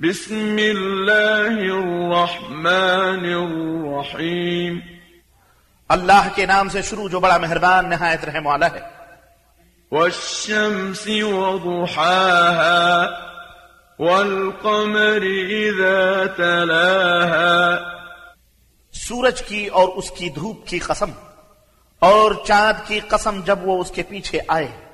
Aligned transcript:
بسم 0.00 0.56
الله 0.58 1.56
الرحمن 1.74 3.24
الرحيم 3.34 4.78
اللہ 5.88 6.28
کے 6.34 6.46
نام 6.46 6.68
سے 6.68 6.82
شروع 6.82 7.08
جو 7.08 7.20
بڑا 7.20 7.38
مہربان 7.38 7.88
نہایت 7.90 8.24
رحم 8.24 8.46
والا 8.46 8.66
ہے۔ 8.66 8.80
والشمس 9.92 11.06
وضحاها 11.22 12.78
والقمر 13.98 15.24
إذا 15.50 16.24
تلاها 16.36 17.76
سورج 18.92 19.42
کی 19.42 19.66
اور 19.66 19.88
اس 19.88 20.10
کی 20.10 20.28
دھوپ 20.28 20.66
کی 20.66 20.78
قسم 20.78 21.10
اور 21.98 22.32
چاند 22.46 22.88
کی 22.88 23.00
قسم 23.00 23.40
جب 23.44 23.58
وہ 23.62 23.80
اس 23.80 23.90
کے 23.90 24.02
پیچھے 24.02 24.40
آئے۔ 24.48 24.85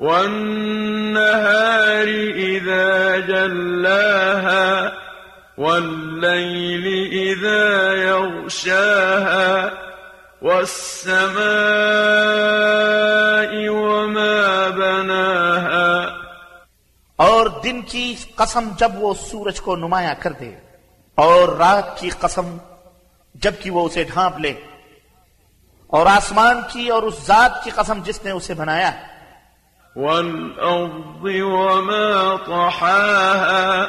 والنهار 0.00 2.08
إذا 2.36 3.18
جلاها 3.18 4.92
والليل 5.58 7.12
إذا 7.12 7.92
يغشاها 7.92 9.72
والسماء 10.42 11.38
وما 13.68 14.70
بناها 14.70 16.24
اور 17.18 17.46
دن 17.64 17.82
کی 17.82 18.14
قسم 18.36 18.68
جب 18.78 18.90
وہ 18.98 19.14
سورج 19.14 19.60
کو 19.60 19.76
نمایاں 19.76 20.14
کر 20.20 20.32
دے 20.32 20.54
اور 21.18 21.48
رات 21.58 22.00
کی 22.00 22.10
قسم 22.20 22.56
جبکہ 23.34 23.70
وہ 23.70 23.86
اسے 23.86 24.04
ڈھانپ 24.04 24.40
لے 24.40 24.52
اور 25.92 26.06
آسمان 26.06 26.60
کی 26.72 26.88
اور 26.88 27.02
اس 27.02 27.14
ذات 27.26 27.64
کی 27.64 27.70
قسم 27.70 28.00
جس 28.04 28.24
نے 28.24 28.30
اسے 28.30 28.54
بنایا 28.54 28.90
والأرض 29.96 31.24
وما 31.24 32.36
طحاها 32.46 33.86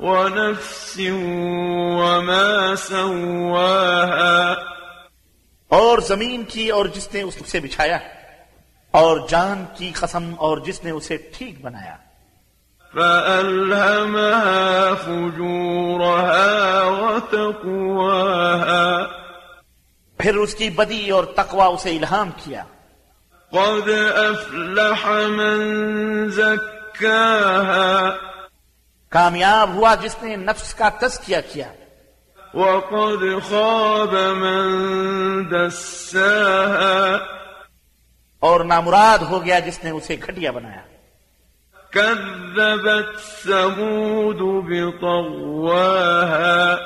ونفس 0.00 1.00
وما 1.98 2.76
سواها 2.76 4.54
اور 5.68 5.98
زمین 5.98 6.42
کی 6.48 6.70
اور 6.70 6.86
جس 6.86 7.14
نے 7.14 7.22
اس 7.22 7.38
سے 7.46 7.60
بچھایا 7.60 7.98
اور 8.90 9.18
جان 9.28 9.64
کی 9.76 9.90
قسم 9.94 10.34
اور 10.36 10.58
جس 10.58 10.84
نے 10.84 10.90
اسے 10.90 11.16
ٹھیک 11.16 11.64
بنایا۔ 11.64 11.96
فألهمها 12.94 14.94
فجورها 15.04 17.00
وتقواها 17.00 19.06
پھر 20.18 20.34
اس 20.34 20.54
کی 20.54 20.70
بدی 20.70 21.10
اور 21.10 21.24
تقوی 21.24 21.74
اسے 21.74 21.90
الہام 21.90 22.30
کیا۔ 22.44 22.64
قد 23.54 24.16
أفلح 24.16 25.28
من 25.28 26.30
زكاها 26.30 28.10
کامیاب 29.10 29.74
ہوا 29.74 29.94
جس 29.94 30.16
نے 30.22 30.36
نفس 30.36 30.74
کا 30.74 30.88
تزکیہ 30.88 31.36
کیا۔ 31.52 31.72
وقد 32.54 33.48
خاب 33.48 34.14
من 34.14 35.50
دساها 35.50 37.16
اور 38.40 38.60
نامراد 38.60 39.18
ہو 39.18 39.44
گیا 39.44 39.58
جس 39.58 39.84
نے 39.84 39.90
اسے 39.90 40.16
گھٹیا 40.26 40.50
بنایا۔ 40.50 40.80
كذبت 41.90 43.44
ثمود 43.44 44.70
بطغواها 44.70 46.76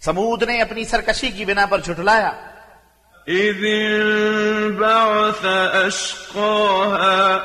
سمود 0.00 0.42
نے 0.42 0.62
اپنی 0.62 0.84
سرکشی 0.84 1.30
کی 1.30 1.44
بنا 1.44 1.66
پر 1.66 1.78
جھٹلایا۔ 1.78 2.32
إذ 3.28 3.64
انبعث 4.84 5.46
أشقاها. 5.86 7.38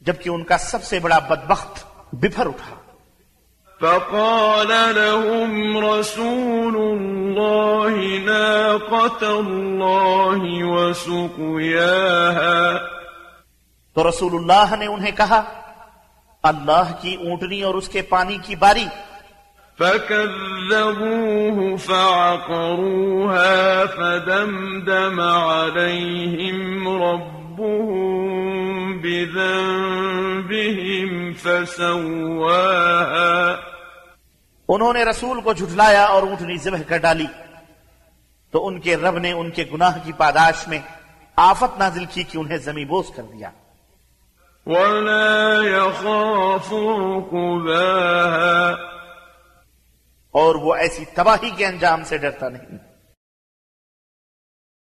جبکہ 0.00 0.28
ان 0.28 0.44
کا 0.44 0.58
سب 0.58 0.82
سے 0.82 0.98
بڑا 0.98 1.18
بدبخت 1.18 1.84
بفر 2.12 2.46
اٹھا۔ 2.46 2.76
فقال 3.80 4.68
لهم 4.94 5.76
رسول 5.84 6.76
الله 6.76 7.96
ناقة 8.24 9.40
الله 9.40 10.46
وسقياها. 10.62 11.34
تو 13.94 14.08
رسول 14.08 14.32
اللہ 14.34 14.76
نے 14.76 14.86
انہیں 14.86 15.12
کہا 15.16 15.42
اللہ 16.42 16.92
کی 17.00 17.14
اونٹنی 17.14 17.62
اور 17.62 17.74
اس 17.74 17.88
کے 17.88 18.02
پانی 18.02 18.38
کی 18.42 18.56
باری 18.56 18.84
فكذبوه 19.78 21.76
فعقروها 21.76 23.46
فدمدم 23.86 25.20
عليهم 25.20 26.88
ربهم 27.02 27.94
بذنبهم 29.00 29.92
فسواها 31.32 32.54
انہوں 34.68 34.92
نے 34.92 35.04
رسول 35.04 35.40
کو 35.40 35.52
جھٹلایا 35.52 36.04
اور 36.04 36.22
اونٹنی 36.22 36.56
ذبح 36.56 36.82
کر 36.88 36.96
ڈالی۔ 36.96 37.26
تو 38.50 38.66
ان 38.66 38.80
کے 38.80 38.96
رب 38.96 39.18
نے 39.18 39.32
ان 39.32 39.50
کے 39.50 39.64
گناہ 39.72 39.98
کی 40.04 40.12
پاداش 40.12 40.68
میں 40.68 40.78
آفت 41.36 41.78
نازل 41.78 42.04
کی 42.04 42.22
کہ 42.22 42.38
انہیں 42.38 42.58
زمیں 42.58 42.84
بوس 42.84 43.06
کر 43.16 43.22
دیا۔ 43.22 43.50
ولا 44.66 45.62
يخاف 45.64 46.72
عقباها 46.72 48.23
اور 50.34 50.54
وہ 50.54 50.74
ایسی 50.74 51.04
تباہی 51.14 51.50
کے 51.50 51.66
انجام 51.66 52.04
سے 52.04 52.18
ڈرتا 52.18 52.48
نہیں۔ 52.48 52.93